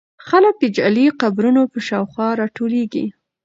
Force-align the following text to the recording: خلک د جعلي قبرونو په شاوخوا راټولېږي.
خلک 0.27 0.53
د 0.59 0.65
جعلي 0.75 1.05
قبرونو 1.21 1.61
په 1.71 1.79
شاوخوا 1.87 2.27
راټولېږي. 2.41 3.05